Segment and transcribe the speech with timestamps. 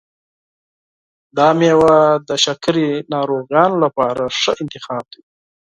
[1.37, 1.97] دا میوه
[2.27, 5.21] د شکرې ناروغانو لپاره ښه انتخاب دی.